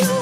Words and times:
you 0.00 0.21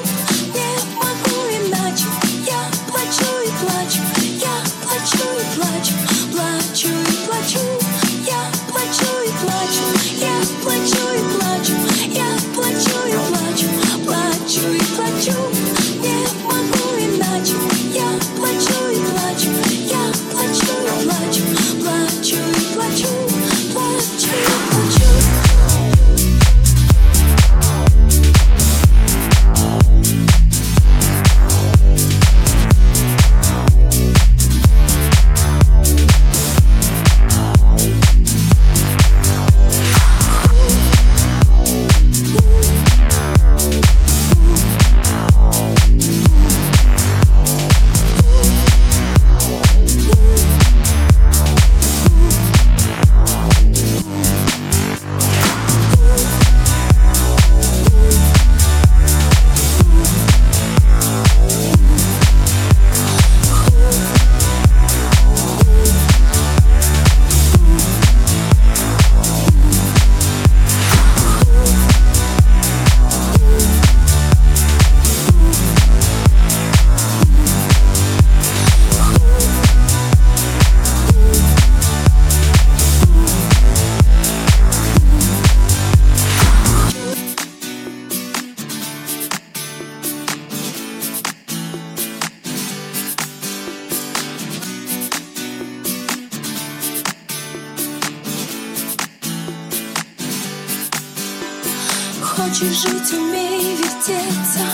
Хочешь 102.41 102.81
жить, 102.81 103.13
умей 103.13 103.75
вертеться. 103.75 104.65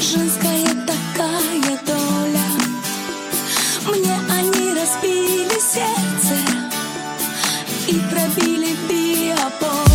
Женская 0.00 0.66
такая 0.84 1.78
доля. 1.86 2.48
Мне 3.86 4.18
они 4.28 4.74
разбили 4.74 5.60
сердце 5.60 6.36
И 7.86 8.00
пробили 8.10 8.74
биополь 8.88 9.93